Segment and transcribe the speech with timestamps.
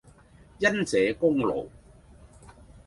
[0.57, 1.67] 因這功勞，